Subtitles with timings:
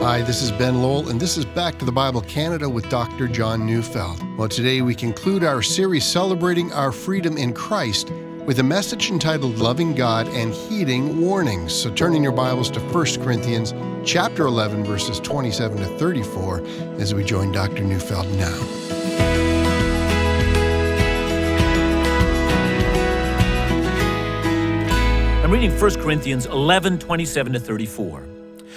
[0.00, 3.26] Hi, this is Ben Lowell, and this is Back to the Bible Canada with Dr.
[3.26, 4.22] John Neufeld.
[4.38, 8.10] Well, today we conclude our series celebrating our freedom in Christ
[8.46, 11.74] with a message entitled Loving God and Heeding Warnings.
[11.74, 13.74] So turn in your Bibles to 1 Corinthians
[14.08, 16.64] chapter 11 verses 27 to 34
[17.00, 17.82] as we join Dr.
[17.82, 18.56] Neufeld now.
[25.42, 28.37] I'm reading 1 Corinthians 11, 27 to 34.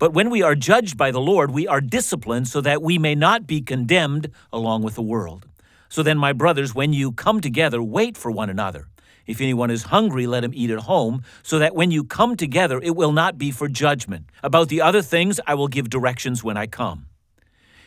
[0.00, 3.14] But when we are judged by the Lord, we are disciplined so that we may
[3.14, 5.44] not be condemned along with the world.
[5.90, 8.88] So then, my brothers, when you come together, wait for one another.
[9.26, 12.80] If anyone is hungry, let him eat at home, so that when you come together,
[12.82, 14.24] it will not be for judgment.
[14.42, 17.04] About the other things, I will give directions when I come.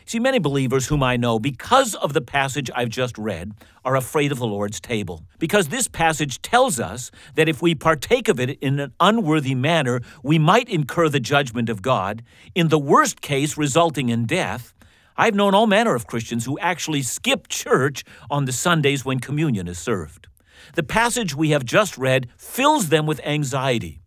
[0.06, 3.52] See, many believers whom I know, because of the passage I've just read,
[3.86, 5.24] are afraid of the Lord's table.
[5.38, 10.02] Because this passage tells us that if we partake of it in an unworthy manner,
[10.22, 12.22] we might incur the judgment of God,
[12.54, 14.74] in the worst case, resulting in death.
[15.16, 19.68] I've known all manner of Christians who actually skip church on the Sundays when communion
[19.68, 20.28] is served.
[20.74, 24.00] The passage we have just read fills them with anxiety.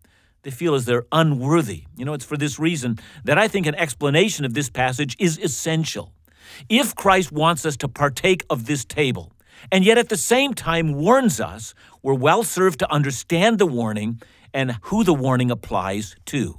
[0.47, 1.83] They feel as they're unworthy.
[1.97, 5.37] You know, it's for this reason that I think an explanation of this passage is
[5.37, 6.13] essential.
[6.69, 9.33] If Christ wants us to partake of this table,
[9.73, 14.21] and yet at the same time warns us, we're well served to understand the warning
[14.53, 16.57] and who the warning applies to.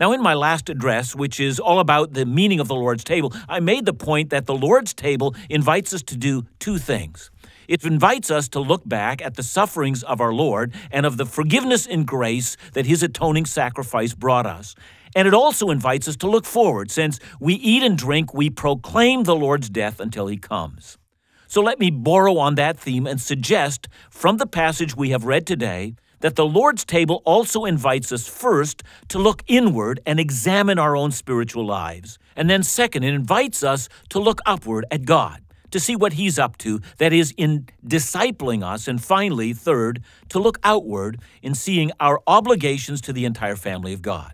[0.00, 3.32] Now, in my last address, which is all about the meaning of the Lord's table,
[3.48, 7.30] I made the point that the Lord's table invites us to do two things.
[7.70, 11.24] It invites us to look back at the sufferings of our Lord and of the
[11.24, 14.74] forgiveness and grace that his atoning sacrifice brought us.
[15.14, 19.22] And it also invites us to look forward, since we eat and drink, we proclaim
[19.22, 20.98] the Lord's death until he comes.
[21.46, 25.46] So let me borrow on that theme and suggest from the passage we have read
[25.46, 30.96] today that the Lord's table also invites us first to look inward and examine our
[30.96, 32.18] own spiritual lives.
[32.34, 36.38] And then, second, it invites us to look upward at God to see what he's
[36.38, 38.88] up to, that is, in discipling us.
[38.88, 44.02] And finally, third, to look outward in seeing our obligations to the entire family of
[44.02, 44.32] God.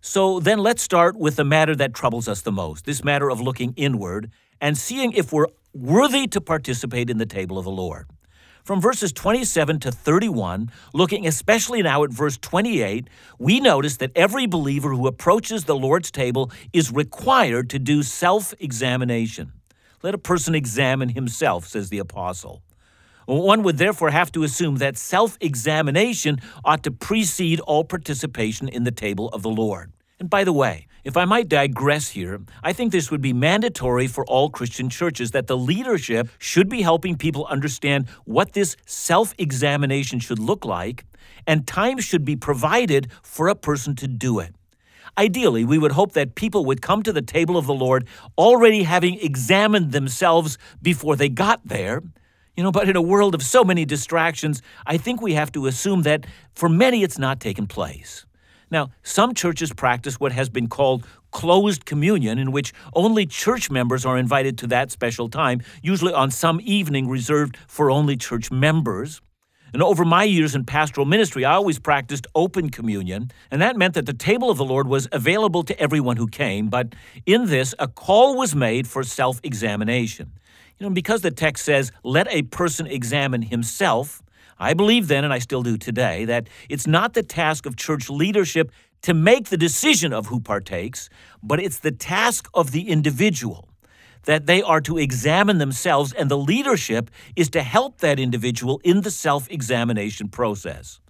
[0.00, 3.40] So then let's start with the matter that troubles us the most this matter of
[3.40, 4.30] looking inward
[4.60, 8.06] and seeing if we're worthy to participate in the table of the Lord.
[8.64, 13.08] From verses 27 to 31, looking especially now at verse 28,
[13.38, 18.54] we notice that every believer who approaches the Lord's table is required to do self
[18.60, 19.52] examination.
[20.04, 22.62] Let a person examine himself, says the apostle.
[23.24, 28.84] One would therefore have to assume that self examination ought to precede all participation in
[28.84, 29.94] the table of the Lord.
[30.20, 34.06] And by the way, if I might digress here, I think this would be mandatory
[34.06, 39.32] for all Christian churches that the leadership should be helping people understand what this self
[39.38, 41.06] examination should look like,
[41.46, 44.54] and time should be provided for a person to do it.
[45.16, 48.82] Ideally, we would hope that people would come to the table of the Lord already
[48.82, 52.02] having examined themselves before they got there.
[52.56, 55.66] You know, but in a world of so many distractions, I think we have to
[55.66, 58.26] assume that for many it's not taken place.
[58.70, 64.06] Now, some churches practice what has been called closed communion, in which only church members
[64.06, 69.20] are invited to that special time, usually on some evening reserved for only church members.
[69.74, 73.94] And over my years in pastoral ministry, I always practiced open communion, and that meant
[73.94, 76.94] that the table of the Lord was available to everyone who came, but
[77.26, 80.30] in this, a call was made for self examination.
[80.78, 84.22] You know, because the text says, let a person examine himself,
[84.60, 88.08] I believe then, and I still do today, that it's not the task of church
[88.08, 88.70] leadership
[89.02, 91.08] to make the decision of who partakes,
[91.42, 93.73] but it's the task of the individual
[94.24, 99.02] that they are to examine themselves, and the leadership is to help that individual in
[99.02, 101.00] the self examination process.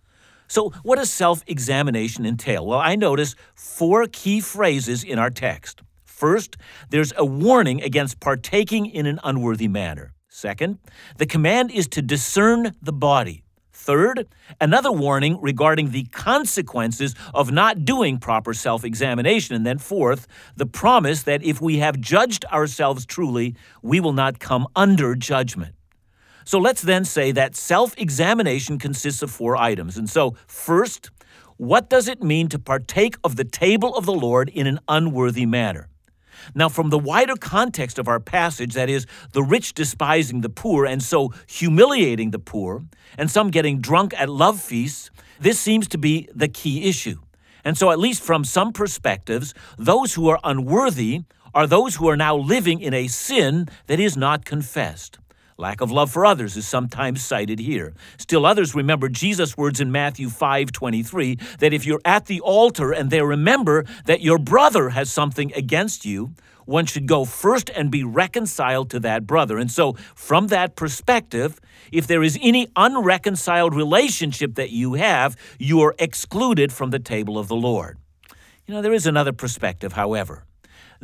[0.48, 2.66] So, what does self examination entail?
[2.66, 5.82] Well, I notice four key phrases in our text.
[6.04, 6.56] First,
[6.90, 10.14] there's a warning against partaking in an unworthy manner.
[10.28, 10.78] Second,
[11.18, 13.43] the command is to discern the body.
[13.84, 14.26] Third,
[14.62, 19.54] another warning regarding the consequences of not doing proper self examination.
[19.54, 20.26] And then fourth,
[20.56, 25.74] the promise that if we have judged ourselves truly, we will not come under judgment.
[26.46, 29.98] So let's then say that self examination consists of four items.
[29.98, 31.10] And so, first,
[31.58, 35.44] what does it mean to partake of the table of the Lord in an unworthy
[35.44, 35.88] manner?
[36.54, 40.86] Now, from the wider context of our passage, that is, the rich despising the poor
[40.86, 42.84] and so humiliating the poor,
[43.16, 45.10] and some getting drunk at love feasts,
[45.40, 47.20] this seems to be the key issue.
[47.64, 51.22] And so, at least from some perspectives, those who are unworthy
[51.54, 55.18] are those who are now living in a sin that is not confessed.
[55.56, 57.94] Lack of love for others is sometimes cited here.
[58.18, 63.10] Still others remember Jesus' words in Matthew 5:23 that if you're at the altar and
[63.10, 66.34] there remember that your brother has something against you,
[66.64, 69.58] one should go first and be reconciled to that brother.
[69.58, 71.60] And so, from that perspective,
[71.92, 77.38] if there is any unreconciled relationship that you have, you are excluded from the table
[77.38, 77.98] of the Lord.
[78.66, 80.44] You know, there is another perspective, however.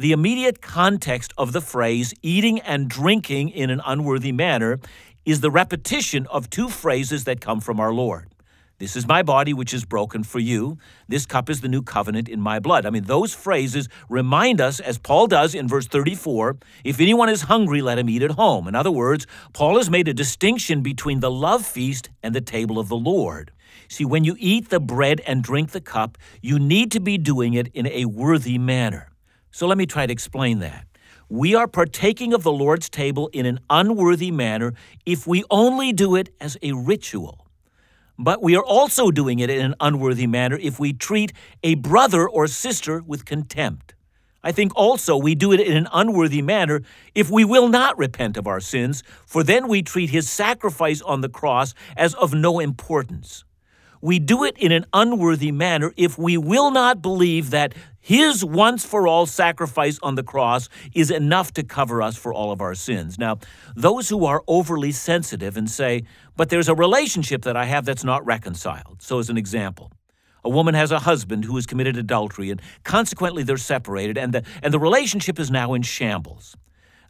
[0.01, 4.81] The immediate context of the phrase eating and drinking in an unworthy manner
[5.27, 8.31] is the repetition of two phrases that come from our Lord.
[8.79, 10.79] This is my body, which is broken for you.
[11.07, 12.87] This cup is the new covenant in my blood.
[12.87, 17.43] I mean, those phrases remind us, as Paul does in verse 34, if anyone is
[17.43, 18.67] hungry, let him eat at home.
[18.69, 22.79] In other words, Paul has made a distinction between the love feast and the table
[22.79, 23.53] of the Lord.
[23.89, 27.53] See, when you eat the bread and drink the cup, you need to be doing
[27.53, 29.11] it in a worthy manner.
[29.51, 30.87] So let me try to explain that.
[31.29, 34.75] We are partaking of the Lord's table in an unworthy manner
[35.07, 37.47] if we only do it as a ritual.
[38.19, 41.33] But we are also doing it in an unworthy manner if we treat
[41.63, 43.95] a brother or sister with contempt.
[44.43, 46.83] I think also we do it in an unworthy manner
[47.15, 51.21] if we will not repent of our sins, for then we treat his sacrifice on
[51.21, 53.45] the cross as of no importance.
[54.01, 58.85] We do it in an unworthy manner if we will not believe that his once
[58.85, 62.75] for all sacrifice on the cross is enough to cover us for all of our
[62.75, 63.19] sins.
[63.19, 63.39] Now,
[63.77, 66.05] those who are overly sensitive and say,
[66.35, 69.03] but there's a relationship that I have that's not reconciled.
[69.03, 69.93] So, as an example,
[70.43, 74.43] a woman has a husband who has committed adultery, and consequently they're separated, and the,
[74.63, 76.57] and the relationship is now in shambles.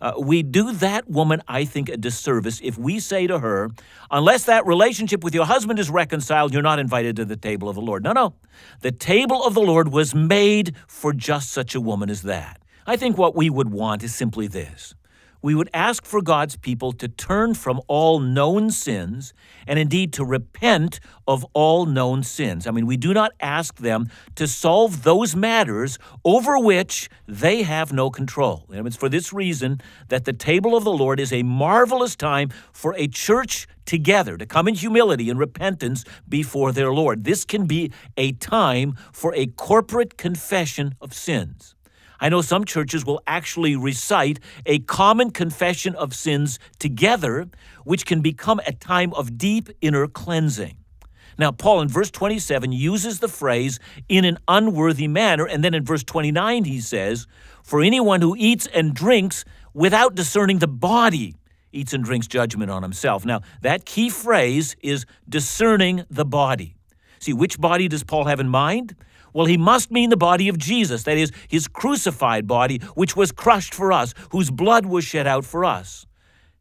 [0.00, 3.70] Uh, we do that woman, I think, a disservice if we say to her,
[4.11, 7.75] unless that relationship with your husband is reconciled, you're not invited to the table of
[7.75, 8.02] the Lord.
[8.02, 8.35] No, no.
[8.81, 12.61] The table of the Lord was made for just such a woman as that.
[12.87, 14.94] I think what we would want is simply this
[15.43, 19.33] we would ask for God's people to turn from all known sins
[19.67, 22.67] and indeed to repent of all known sins.
[22.67, 27.93] I mean, we do not ask them to solve those matters over which they have
[27.93, 28.67] no control.
[28.73, 32.51] And it's for this reason that the table of the Lord is a marvelous time
[32.73, 37.25] for a church together to come in humility and repentance before their Lord.
[37.25, 41.75] This can be a time for a corporate confession of sins.
[42.20, 47.49] I know some churches will actually recite a common confession of sins together,
[47.84, 50.76] which can become a time of deep inner cleansing.
[51.38, 55.84] Now, Paul in verse 27 uses the phrase in an unworthy manner, and then in
[55.84, 57.26] verse 29 he says,
[57.62, 61.37] For anyone who eats and drinks without discerning the body
[61.72, 63.25] eats and drinks judgment on himself.
[63.25, 66.75] Now, that key phrase is discerning the body.
[67.20, 68.96] See, which body does Paul have in mind?
[69.32, 73.32] Well, he must mean the body of Jesus, that is, his crucified body, which was
[73.32, 76.06] crushed for us, whose blood was shed out for us.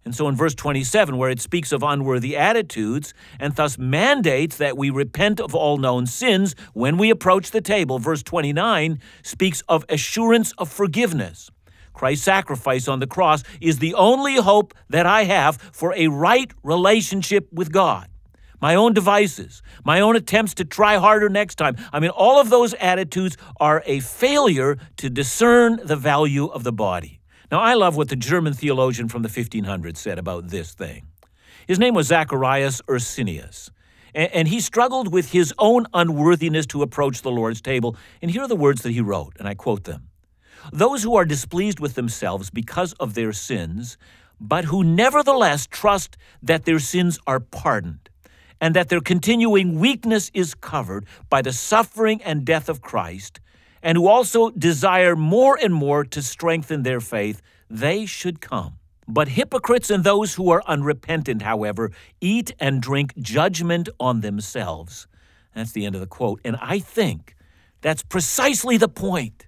[0.06, 4.78] And so in verse 27, where it speaks of unworthy attitudes and thus mandates that
[4.78, 9.86] we repent of all known sins when we approach the table, verse 29 speaks of
[9.90, 11.52] assurance of forgiveness.
[11.94, 16.52] Christ's sacrifice on the cross is the only hope that I have for a right
[16.64, 18.08] relationship with God
[18.62, 21.76] my own devices, my own attempts to try harder next time.
[21.94, 26.74] I mean, all of those attitudes are a failure to discern the value of the
[26.74, 27.20] body.
[27.52, 31.08] Now, I love what the German theologian from the 1500s said about this thing.
[31.68, 33.72] His name was Zacharias Ursinius,
[34.14, 37.96] and he struggled with his own unworthiness to approach the Lord's table.
[38.22, 40.10] And here are the words that he wrote, and I quote them
[40.72, 43.98] Those who are displeased with themselves because of their sins,
[44.40, 48.10] but who nevertheless trust that their sins are pardoned
[48.62, 53.40] and that their continuing weakness is covered by the suffering and death of Christ,
[53.82, 58.74] and who also desire more and more to strengthen their faith, they should come.
[59.08, 65.08] But hypocrites and those who are unrepentant, however, eat and drink judgment on themselves.
[65.56, 66.42] That's the end of the quote.
[66.46, 67.36] And I think
[67.82, 69.48] that's precisely the point.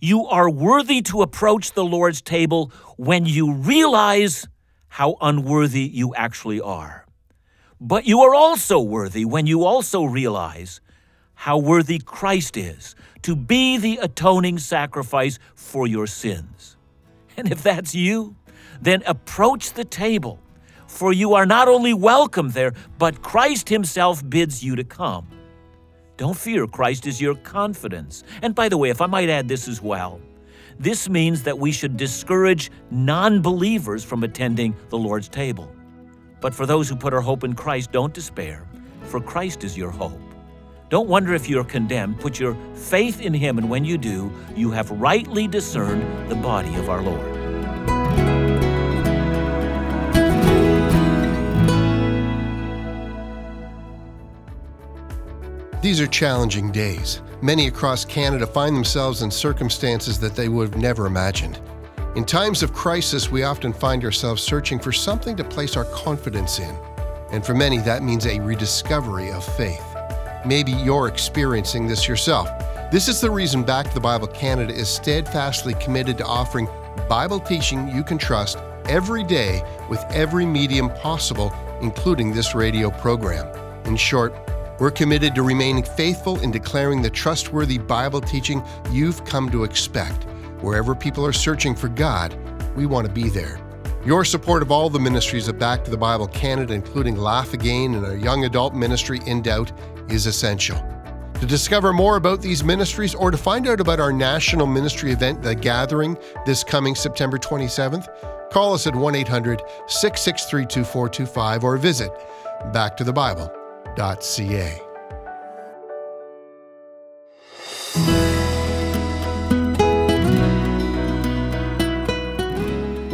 [0.00, 4.48] You are worthy to approach the Lord's table when you realize
[4.88, 6.99] how unworthy you actually are.
[7.80, 10.82] But you are also worthy when you also realize
[11.34, 16.76] how worthy Christ is to be the atoning sacrifice for your sins.
[17.38, 18.36] And if that's you,
[18.82, 20.38] then approach the table,
[20.86, 25.26] for you are not only welcome there, but Christ Himself bids you to come.
[26.18, 28.24] Don't fear, Christ is your confidence.
[28.42, 30.20] And by the way, if I might add this as well,
[30.78, 35.72] this means that we should discourage non believers from attending the Lord's table.
[36.40, 38.66] But for those who put our hope in Christ, don't despair,
[39.04, 40.18] for Christ is your hope.
[40.88, 42.18] Don't wonder if you're condemned.
[42.18, 46.74] Put your faith in Him, and when you do, you have rightly discerned the body
[46.74, 47.40] of our Lord.
[55.82, 57.22] These are challenging days.
[57.40, 61.58] Many across Canada find themselves in circumstances that they would have never imagined.
[62.16, 66.58] In times of crisis, we often find ourselves searching for something to place our confidence
[66.58, 66.76] in.
[67.30, 69.84] And for many, that means a rediscovery of faith.
[70.44, 72.48] Maybe you're experiencing this yourself.
[72.90, 76.66] This is the reason Back to the Bible Canada is steadfastly committed to offering
[77.08, 83.46] Bible teaching you can trust every day with every medium possible, including this radio program.
[83.86, 84.34] In short,
[84.80, 90.26] we're committed to remaining faithful in declaring the trustworthy Bible teaching you've come to expect.
[90.60, 92.36] Wherever people are searching for God,
[92.76, 93.60] we want to be there.
[94.04, 97.94] Your support of all the ministries of Back to the Bible Canada, including Laugh Again
[97.94, 99.72] and our young adult ministry Indoubt,
[100.10, 100.76] is essential.
[101.34, 105.42] To discover more about these ministries or to find out about our national ministry event,
[105.42, 112.10] The Gathering, this coming September 27th, call us at 1 800 663 2425 or visit
[112.72, 114.89] backtothebible.com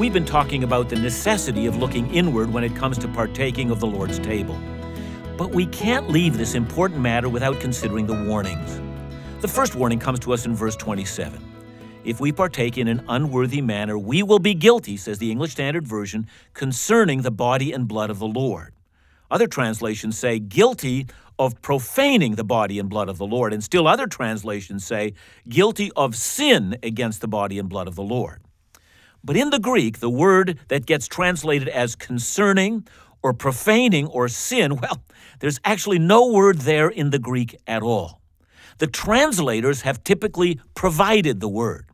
[0.06, 3.80] We've been talking about the necessity of looking inward when it comes to partaking of
[3.80, 4.56] the Lord's table.
[5.36, 8.80] But we can't leave this important matter without considering the warnings.
[9.40, 11.44] The first warning comes to us in verse 27.
[12.04, 15.88] If we partake in an unworthy manner, we will be guilty, says the English Standard
[15.88, 18.74] Version, concerning the body and blood of the Lord.
[19.28, 23.88] Other translations say guilty of profaning the body and blood of the Lord, and still
[23.88, 25.14] other translations say
[25.48, 28.45] guilty of sin against the body and blood of the Lord.
[29.26, 32.86] But in the Greek, the word that gets translated as concerning
[33.24, 35.02] or profaning or sin, well,
[35.40, 38.22] there's actually no word there in the Greek at all.
[38.78, 41.86] The translators have typically provided the word.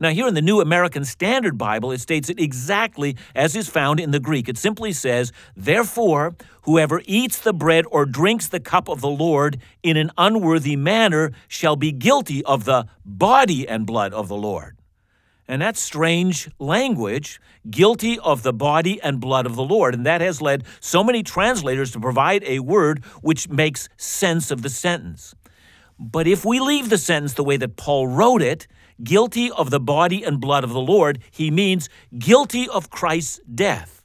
[0.00, 3.98] Now, here in the New American Standard Bible, it states it exactly as is found
[3.98, 4.48] in the Greek.
[4.48, 9.58] It simply says, Therefore, whoever eats the bread or drinks the cup of the Lord
[9.82, 14.77] in an unworthy manner shall be guilty of the body and blood of the Lord.
[15.48, 17.40] And that's strange language,
[17.70, 19.94] guilty of the body and blood of the Lord.
[19.94, 24.60] And that has led so many translators to provide a word which makes sense of
[24.60, 25.34] the sentence.
[25.98, 28.66] But if we leave the sentence the way that Paul wrote it,
[29.02, 31.88] guilty of the body and blood of the Lord, he means
[32.18, 34.02] guilty of Christ's death.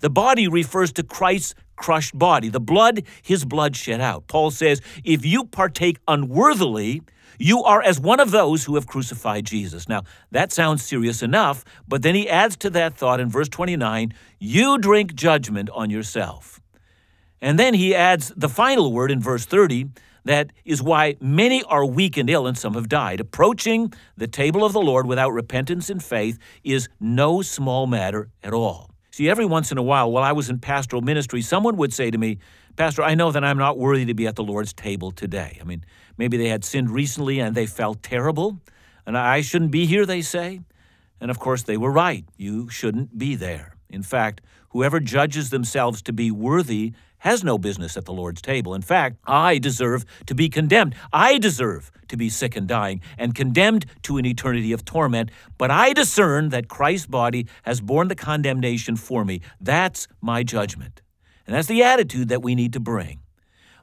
[0.00, 4.26] The body refers to Christ's crushed body, the blood, his blood shed out.
[4.26, 7.02] Paul says, if you partake unworthily,
[7.38, 9.88] you are as one of those who have crucified Jesus.
[9.88, 14.14] Now, that sounds serious enough, but then he adds to that thought in verse 29
[14.38, 16.60] you drink judgment on yourself.
[17.40, 19.86] And then he adds the final word in verse 30
[20.28, 23.18] that is why many are weak and ill, and some have died.
[23.18, 28.52] Approaching the table of the Lord without repentance and faith is no small matter at
[28.52, 28.90] all.
[29.10, 32.10] See, every once in a while, while I was in pastoral ministry, someone would say
[32.10, 32.38] to me,
[32.78, 35.58] Pastor, I know that I'm not worthy to be at the Lord's table today.
[35.60, 35.84] I mean,
[36.16, 38.60] maybe they had sinned recently and they felt terrible,
[39.04, 40.60] and I shouldn't be here, they say.
[41.20, 42.24] And of course, they were right.
[42.36, 43.74] You shouldn't be there.
[43.90, 48.74] In fact, whoever judges themselves to be worthy has no business at the Lord's table.
[48.74, 50.94] In fact, I deserve to be condemned.
[51.12, 55.32] I deserve to be sick and dying and condemned to an eternity of torment.
[55.58, 59.40] But I discern that Christ's body has borne the condemnation for me.
[59.60, 61.02] That's my judgment.
[61.48, 63.20] And that's the attitude that we need to bring.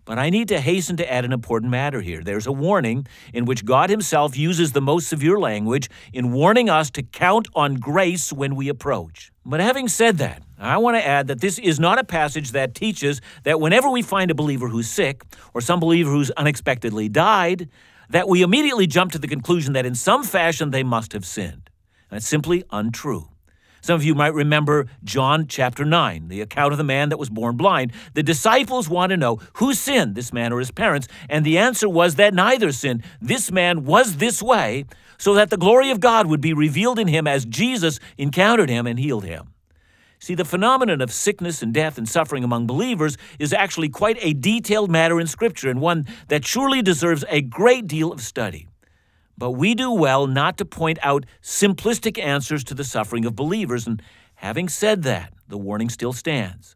[0.05, 2.21] But I need to hasten to add an important matter here.
[2.21, 6.91] There's a warning in which God Himself uses the most severe language in warning us
[6.91, 9.31] to count on grace when we approach.
[9.43, 12.75] But having said that, I want to add that this is not a passage that
[12.75, 15.23] teaches that whenever we find a believer who's sick
[15.55, 17.67] or some believer who's unexpectedly died,
[18.11, 21.71] that we immediately jump to the conclusion that in some fashion they must have sinned.
[22.11, 23.29] That's simply untrue.
[23.85, 27.29] Some of you might remember John chapter 9, the account of the man that was
[27.29, 27.91] born blind.
[28.15, 31.87] The disciples want to know who sinned, this man or his parents, and the answer
[31.87, 33.03] was that neither sinned.
[33.21, 34.85] This man was this way
[35.19, 38.87] so that the glory of God would be revealed in him as Jesus encountered him
[38.87, 39.53] and healed him.
[40.17, 44.33] See, the phenomenon of sickness and death and suffering among believers is actually quite a
[44.33, 48.67] detailed matter in Scripture and one that surely deserves a great deal of study.
[49.37, 53.85] But we do well not to point out simplistic answers to the suffering of believers.
[53.85, 54.01] And
[54.35, 56.75] having said that, the warning still stands.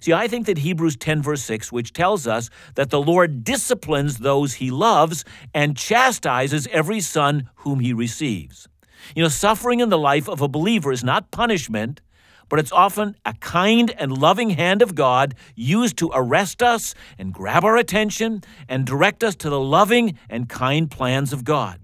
[0.00, 4.18] See, I think that Hebrews 10, verse 6, which tells us that the Lord disciplines
[4.18, 5.24] those he loves
[5.54, 8.68] and chastises every son whom he receives.
[9.14, 12.00] You know, suffering in the life of a believer is not punishment,
[12.48, 17.32] but it's often a kind and loving hand of God used to arrest us and
[17.32, 21.80] grab our attention and direct us to the loving and kind plans of God.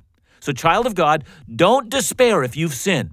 [0.47, 3.11] So, child of God, don't despair if you've sinned.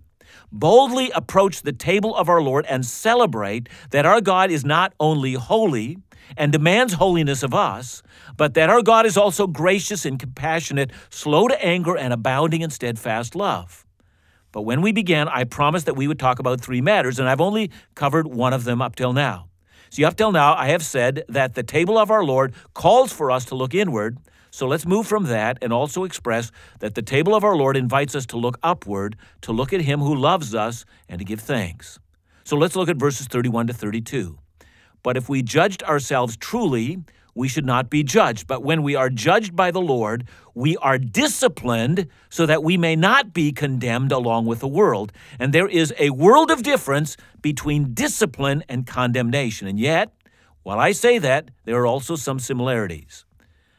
[0.51, 5.33] Boldly approach the table of our Lord and celebrate that our God is not only
[5.33, 5.97] holy
[6.37, 8.03] and demands holiness of us,
[8.37, 12.69] but that our God is also gracious and compassionate, slow to anger, and abounding in
[12.69, 13.83] steadfast love.
[14.51, 17.41] But when we began, I promised that we would talk about three matters, and I've
[17.41, 19.49] only covered one of them up till now.
[19.89, 23.31] See, up till now, I have said that the table of our Lord calls for
[23.31, 24.19] us to look inward.
[24.53, 28.13] So let's move from that and also express that the table of our Lord invites
[28.13, 31.97] us to look upward, to look at Him who loves us, and to give thanks.
[32.43, 34.37] So let's look at verses 31 to 32.
[35.01, 36.99] But if we judged ourselves truly,
[37.33, 38.45] we should not be judged.
[38.45, 42.95] But when we are judged by the Lord, we are disciplined so that we may
[42.95, 45.11] not be condemned along with the world.
[45.39, 49.67] And there is a world of difference between discipline and condemnation.
[49.67, 50.13] And yet,
[50.61, 53.25] while I say that, there are also some similarities.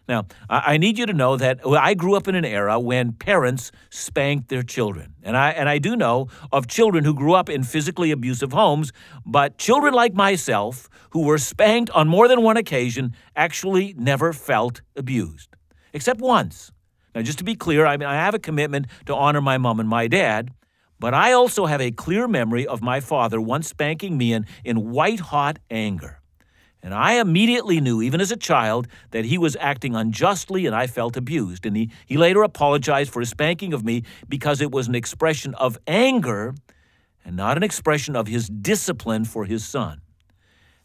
[0.07, 3.73] Now, I need you to know that I grew up in an era when parents
[3.89, 5.15] spanked their children.
[5.23, 8.93] And I, and I do know of children who grew up in physically abusive homes,
[9.25, 14.83] but children like myself who were spanked on more than one occasion actually never felt
[14.95, 15.49] abused,
[15.95, 16.71] except once.
[17.15, 19.81] Now, just to be clear, I mean, I have a commitment to honor my mom
[19.81, 20.51] and my dad,
[21.01, 24.91] but I also have a clear memory of my father once spanking me in, in
[24.91, 26.21] white hot anger.
[26.85, 30.87] And I immediately knew, even as a child, that he was acting unjustly and I
[30.87, 31.65] felt abused.
[31.65, 35.55] And he, he later apologized for his spanking of me because it was an expression
[35.55, 36.55] of anger
[37.25, 40.03] and not an expression of his discipline for his son.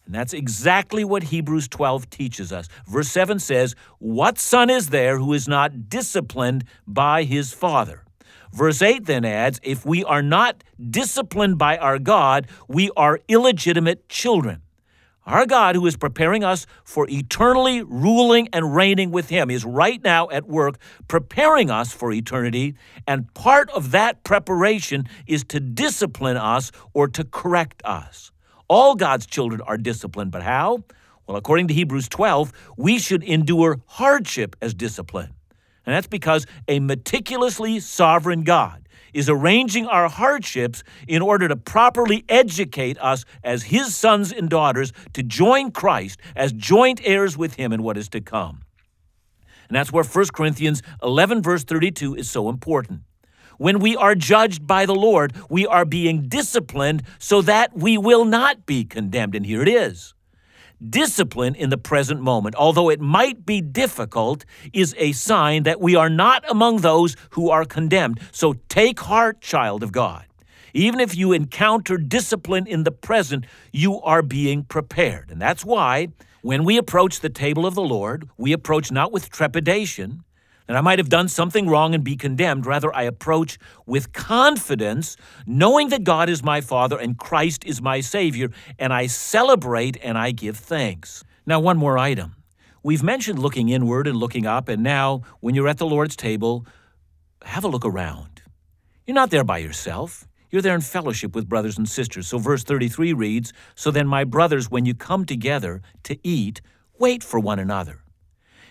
[0.06, 2.70] And that's exactly what Hebrews 12 teaches us.
[2.88, 8.06] Verse 7 says, What son is there who is not disciplined by his father?
[8.53, 14.08] Verse 8 then adds, If we are not disciplined by our God, we are illegitimate
[14.08, 14.62] children.
[15.29, 20.03] Our God, who is preparing us for eternally ruling and reigning with Him, is right
[20.03, 22.74] now at work preparing us for eternity.
[23.05, 28.31] And part of that preparation is to discipline us or to correct us.
[28.68, 30.83] All God's children are disciplined, but how?
[31.27, 35.31] Well, according to Hebrews 12, we should endure hardship as discipline.
[35.85, 42.24] And that's because a meticulously sovereign God is arranging our hardships in order to properly
[42.29, 47.74] educate us as his sons and daughters to join Christ as joint heirs with him
[47.74, 48.62] in what is to come.
[49.68, 53.01] And that's where 1 Corinthians 11, verse 32 is so important.
[53.57, 58.25] When we are judged by the Lord, we are being disciplined so that we will
[58.25, 59.35] not be condemned.
[59.35, 60.16] And here it is.
[60.87, 65.94] Discipline in the present moment, although it might be difficult, is a sign that we
[65.98, 68.22] are not among those who are condemned.
[68.31, 70.25] So take heart, child of God.
[70.74, 75.31] Even if you encounter discipline in the present, you are being prepared.
[75.31, 76.09] And that's why
[76.44, 80.24] when we approach the table of the Lord, we approach not with trepidation,
[80.70, 82.68] and I might have done something wrong and be condemned.
[82.68, 88.01] Rather, I approach with confidence, knowing that God is my Father and Christ is my
[88.01, 91.24] Savior, and I celebrate and I give thanks.
[91.48, 92.36] Now, one more item.
[92.84, 96.68] We've mentioned looking inward and looking up, and now, when you're at the Lord's table,
[97.44, 98.44] have a look around.
[99.08, 100.27] You're not there by yourself.
[100.51, 102.27] You're there in fellowship with brothers and sisters.
[102.27, 106.62] So, verse 33 reads So then, my brothers, when you come together to eat,
[107.00, 108.03] wait for one another.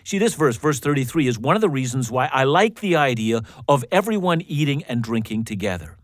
[0.09, 3.43] See, this verse, verse 33, is one of the reasons why I like the idea
[3.69, 5.99] of everyone eating and drinking together.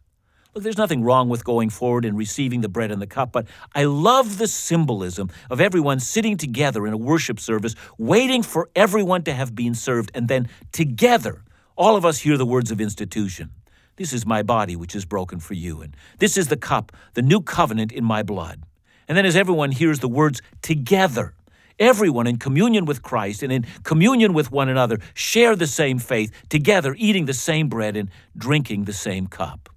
[0.52, 3.46] Look, there's nothing wrong with going forward and receiving the bread and the cup, but
[3.74, 9.22] I love the symbolism of everyone sitting together in a worship service, waiting for everyone
[9.22, 11.42] to have been served, and then together,
[11.74, 13.52] all of us hear the words of institution.
[13.96, 17.22] This is my body, which is broken for you, and this is the cup, the
[17.22, 18.64] new covenant in my blood.
[19.08, 21.32] And then as everyone hears the words together,
[21.78, 26.30] Everyone in communion with Christ and in communion with one another share the same faith,
[26.48, 29.68] together eating the same bread and drinking the same cup.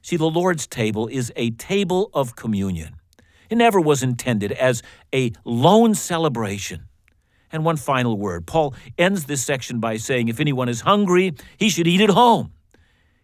[0.00, 2.96] See, the Lord's table is a table of communion.
[3.50, 4.82] It never was intended as
[5.14, 6.86] a lone celebration.
[7.52, 11.68] And one final word Paul ends this section by saying, If anyone is hungry, he
[11.68, 12.52] should eat at home.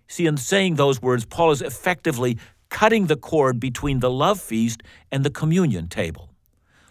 [0.09, 4.83] See, in saying those words, Paul is effectively cutting the cord between the love feast
[5.11, 6.31] and the communion table.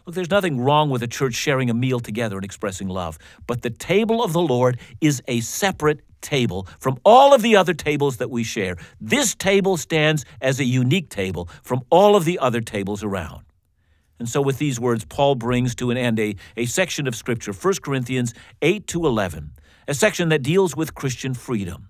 [0.06, 3.62] Look, there's nothing wrong with a church sharing a meal together and expressing love, but
[3.62, 8.18] the table of the Lord is a separate table from all of the other tables
[8.18, 8.78] that we share.
[9.00, 13.44] This table stands as a unique table from all of the other tables around.
[14.20, 17.54] And so, with these words, Paul brings to an end a, a section of Scripture,
[17.54, 19.52] 1 Corinthians 8 to 11,
[19.88, 21.90] a section that deals with Christian freedom.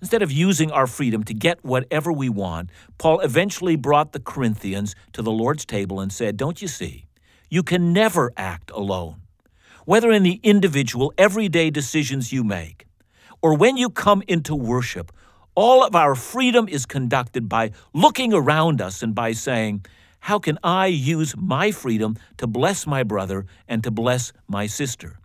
[0.00, 4.96] Instead of using our freedom to get whatever we want, Paul eventually brought the Corinthians
[5.12, 7.06] to the Lord's table and said, Don't you see?
[7.52, 9.22] You can never act alone.
[9.84, 12.86] Whether in the individual, everyday decisions you make,
[13.42, 15.10] or when you come into worship,
[15.56, 19.84] all of our freedom is conducted by looking around us and by saying,
[20.20, 25.18] How can I use my freedom to bless my brother and to bless my sister?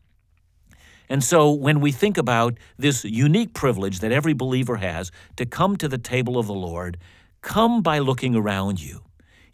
[1.08, 5.78] And so, when we think about this unique privilege that every believer has to come
[5.78, 6.98] to the table of the Lord,
[7.42, 9.05] come by looking around you.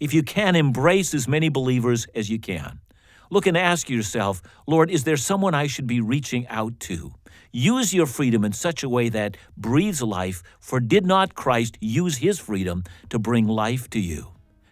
[0.01, 2.79] If you can, embrace as many believers as you can.
[3.29, 7.13] Look and ask yourself, Lord, is there someone I should be reaching out to?
[7.51, 12.17] Use your freedom in such a way that breathes life, for did not Christ use
[12.17, 14.29] his freedom to bring life to you?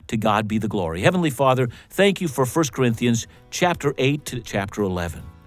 [0.08, 1.02] To God be the glory.
[1.02, 5.39] Heavenly Father, thank you for 1 Corinthians chapter 8 to chapter 11.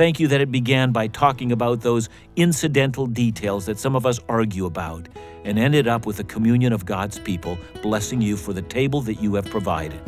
[0.00, 4.18] Thank you that it began by talking about those incidental details that some of us
[4.30, 5.10] argue about
[5.44, 9.16] and ended up with a communion of God's people, blessing you for the table that
[9.16, 10.00] you have provided.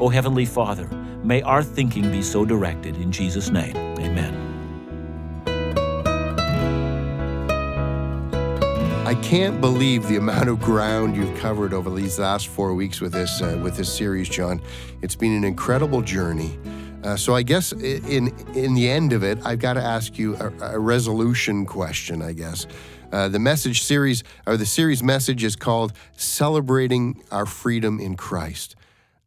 [0.00, 0.86] O oh, Heavenly Father,
[1.22, 2.96] may our thinking be so directed.
[2.96, 4.34] In Jesus' name, amen.
[9.06, 13.12] I can't believe the amount of ground you've covered over these last four weeks with
[13.12, 14.62] this uh, with this series, John.
[15.02, 16.58] It's been an incredible journey.
[17.04, 20.36] Uh, so I guess in in the end of it, I've got to ask you
[20.36, 22.22] a, a resolution question.
[22.22, 22.66] I guess
[23.12, 28.74] uh, the message series or the series message is called "Celebrating Our Freedom in Christ."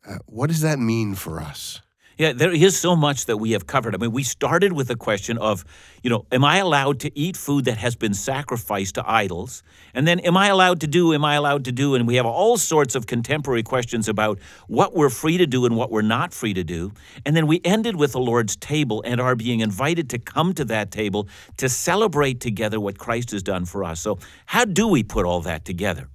[0.07, 1.81] Uh, what does that mean for us?
[2.17, 3.93] Yeah, there is so much that we have covered.
[3.93, 5.63] I mean, we started with the question of,
[6.01, 9.61] you know, am I allowed to eat food that has been sacrificed to idols?
[9.93, 11.93] And then, am I allowed to do, am I allowed to do?
[11.93, 15.77] And we have all sorts of contemporary questions about what we're free to do and
[15.77, 16.91] what we're not free to do.
[17.23, 20.65] And then we ended with the Lord's table and are being invited to come to
[20.65, 21.27] that table
[21.57, 24.01] to celebrate together what Christ has done for us.
[24.01, 26.09] So, how do we put all that together?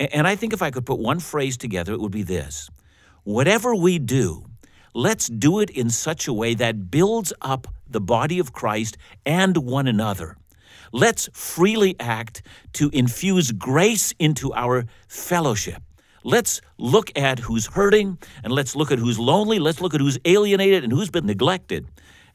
[0.00, 2.70] And I think if I could put one phrase together, it would be this
[3.24, 4.46] Whatever we do,
[4.94, 9.56] let's do it in such a way that builds up the body of Christ and
[9.56, 10.36] one another.
[10.92, 12.42] Let's freely act
[12.74, 15.82] to infuse grace into our fellowship.
[16.24, 19.58] Let's look at who's hurting and let's look at who's lonely.
[19.58, 21.86] Let's look at who's alienated and who's been neglected.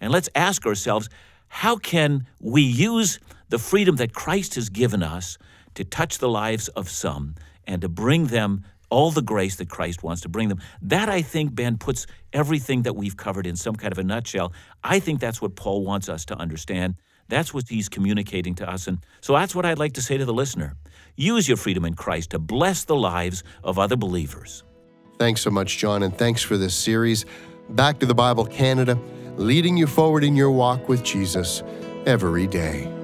[0.02, 1.10] And let's ask ourselves
[1.48, 5.38] how can we use the freedom that Christ has given us
[5.76, 10.04] to touch the lives of some and to bring them all the grace that Christ
[10.04, 10.62] wants to bring them.
[10.82, 14.54] That, I think, Ben, puts everything that we've covered in some kind of a nutshell.
[14.84, 16.96] I think that's what Paul wants us to understand.
[17.30, 18.88] That's what he's communicating to us.
[18.88, 20.76] And so that's what I'd like to say to the listener.
[21.16, 24.64] Use your freedom in Christ to bless the lives of other believers.
[25.18, 27.26] Thanks so much, John, and thanks for this series.
[27.70, 28.98] Back to the Bible Canada,
[29.36, 31.64] leading you forward in your walk with Jesus
[32.06, 32.97] every day.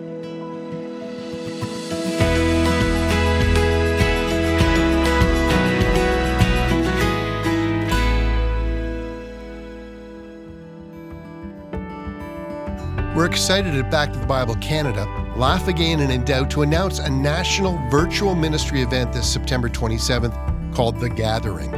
[13.24, 15.06] We're excited at Back to the Bible Canada,
[15.38, 21.00] Laugh Again and Indoubt to announce a national virtual ministry event this September 27th called
[21.00, 21.72] The Gathering.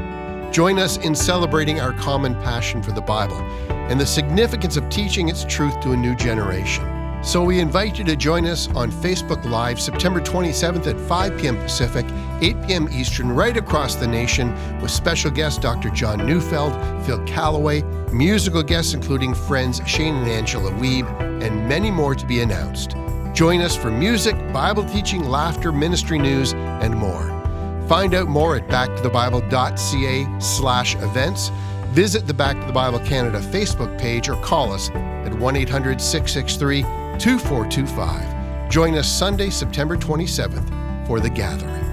[0.51, 3.37] Join us in celebrating our common passion for the Bible
[3.69, 6.83] and the significance of teaching its truth to a new generation.
[7.23, 11.57] So we invite you to join us on Facebook Live September 27th at 5 p.m.
[11.57, 12.07] Pacific,
[12.41, 12.89] 8 p.m.
[12.91, 15.89] Eastern, right across the nation, with special guest Dr.
[15.89, 16.73] John Neufeld,
[17.05, 21.07] Phil Callaway, musical guests including friends Shane and Angela Weeb,
[21.41, 22.95] and many more to be announced.
[23.33, 27.35] Join us for music, Bible teaching, laughter, ministry news, and more.
[27.87, 31.51] Find out more at backtothebible.ca slash events.
[31.89, 36.01] Visit the Back to the Bible Canada Facebook page or call us at 1 800
[36.01, 36.81] 663
[37.19, 38.69] 2425.
[38.69, 41.84] Join us Sunday, September 27th for the gathering.